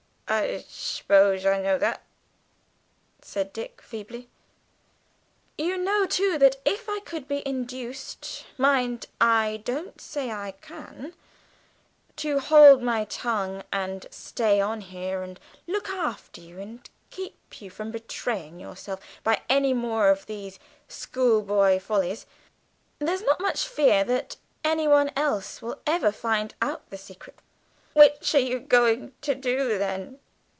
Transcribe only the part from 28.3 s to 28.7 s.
are you